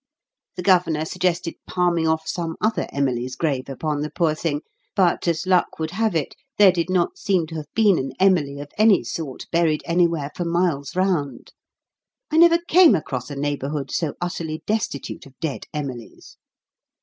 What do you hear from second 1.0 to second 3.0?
suggested palming off some other